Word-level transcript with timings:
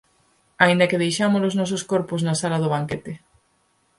Aínda 0.63 0.89
que 0.89 1.01
deixamos 1.03 1.41
os 1.49 1.57
nosos 1.59 1.81
corpos 1.91 2.21
na 2.27 2.33
sala 2.41 2.61
de 2.63 2.71
banquete. 2.75 3.13